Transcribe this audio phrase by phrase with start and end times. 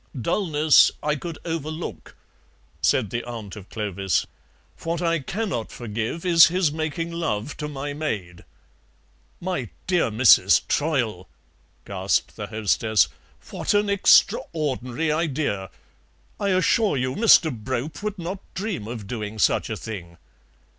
[0.19, 2.15] "Dullness I could overlook,"
[2.81, 4.25] said the aunt of Clovis;
[4.81, 8.43] "what I cannot forgive is his making love to my maid."
[9.39, 10.67] "My dear Mrs.
[10.67, 11.27] Troyle,"
[11.85, 13.09] gasped the hostess,
[13.51, 15.69] "what an extraordinary idea!
[16.39, 17.55] I assure you Mr.
[17.55, 20.17] Brope would not dream of doing such a thing."